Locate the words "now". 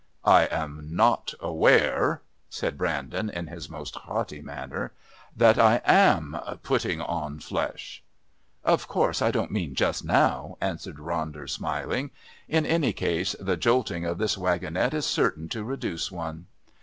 10.03-10.57